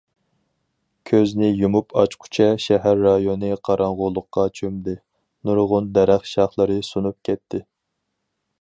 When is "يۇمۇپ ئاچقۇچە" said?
1.57-2.47